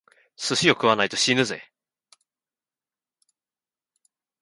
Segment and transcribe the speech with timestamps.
[0.35, 1.61] 寿司を食わないと死ぬぜ！